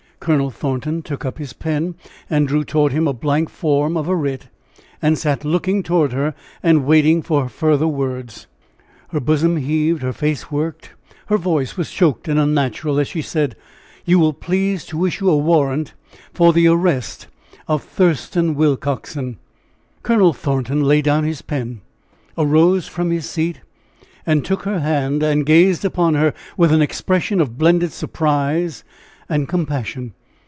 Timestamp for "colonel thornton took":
0.23-1.25